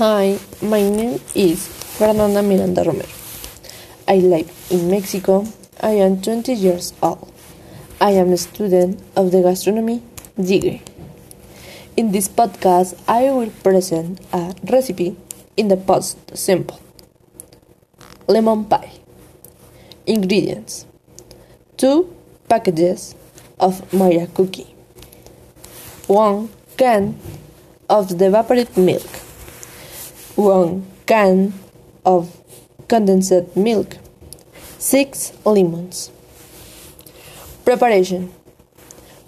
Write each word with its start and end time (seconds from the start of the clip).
Hi, 0.00 0.38
my 0.62 0.80
name 0.80 1.20
is 1.34 1.68
Fernanda 1.68 2.40
Miranda 2.40 2.82
Romero. 2.82 3.12
I 4.08 4.16
live 4.16 4.48
in 4.70 4.90
Mexico. 4.90 5.44
I 5.78 6.00
am 6.00 6.22
20 6.22 6.54
years 6.54 6.94
old. 7.02 7.30
I 8.00 8.12
am 8.12 8.32
a 8.32 8.38
student 8.38 8.98
of 9.14 9.30
the 9.30 9.42
gastronomy 9.42 10.02
degree. 10.40 10.80
In 11.98 12.12
this 12.12 12.28
podcast, 12.28 12.96
I 13.06 13.30
will 13.30 13.50
present 13.62 14.24
a 14.32 14.54
recipe 14.72 15.18
in 15.58 15.68
the 15.68 15.76
post 15.76 16.16
simple 16.34 16.80
lemon 18.26 18.64
pie. 18.64 18.92
Ingredients 20.06 20.86
2 21.76 22.08
packages 22.48 23.14
of 23.58 23.84
Maria 23.92 24.28
cookie, 24.28 24.74
1 26.06 26.48
can 26.78 27.20
of 27.90 28.10
evaporated 28.12 28.78
milk. 28.78 29.19
1 30.36 30.86
can 31.06 31.52
of 32.04 32.36
condensed 32.88 33.56
milk, 33.56 33.96
6 34.78 35.32
lemons. 35.44 36.10
Preparation 37.64 38.32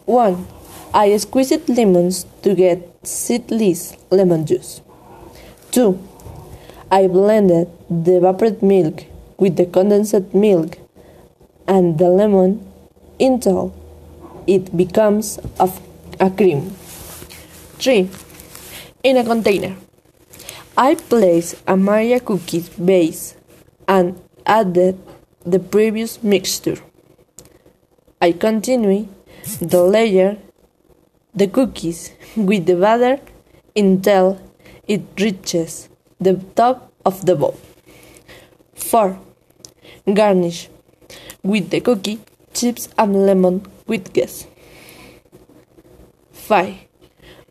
1. 0.07 0.46
I 0.95 1.16
squeezed 1.16 1.69
lemons 1.69 2.27
to 2.43 2.55
get 2.55 2.88
seedless 3.02 3.96
lemon 4.10 4.46
juice. 4.46 4.80
2. 5.73 5.98
I 6.91 7.07
blended 7.07 7.69
the 7.88 8.16
evaporated 8.19 8.62
milk 8.62 9.05
with 9.38 9.57
the 9.57 9.66
condensed 9.66 10.34
milk 10.34 10.79
and 11.66 11.98
the 11.98 12.09
lemon 12.09 12.66
until 13.19 13.74
it 14.46 14.77
becomes 14.77 15.38
a 15.59 16.30
cream. 16.30 16.71
3. 17.79 18.10
In 19.02 19.16
a 19.16 19.24
container. 19.24 19.77
I 20.76 20.94
place 20.94 21.54
a 21.66 21.76
Maria 21.76 22.18
cookie 22.18 22.64
base 22.82 23.36
and 23.86 24.18
added 24.46 24.98
the 25.45 25.59
previous 25.59 26.23
mixture. 26.23 26.79
I 28.23 28.32
continue 28.32 29.09
the 29.60 29.82
layer 29.82 30.38
the 31.34 31.46
cookies 31.46 32.12
with 32.37 32.64
the 32.64 32.76
batter 32.76 33.20
until 33.76 34.40
it 34.88 35.02
reaches 35.18 35.90
the 36.18 36.37
top 36.54 36.90
of 37.04 37.26
the 37.26 37.36
bowl. 37.36 37.59
4. 38.74 39.18
Garnish 40.12 40.70
with 41.42 41.68
the 41.68 41.80
cookie, 41.80 42.20
chips 42.54 42.88
and 42.96 43.26
lemon 43.26 43.66
with 43.86 44.12
gas. 44.14 44.46
5. 46.32 46.76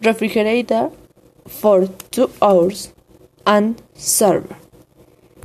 Refrigerator 0.04 0.90
for 1.48 1.88
2 2.10 2.32
hours 2.42 2.94
and 3.46 3.82
serve. 3.94 4.54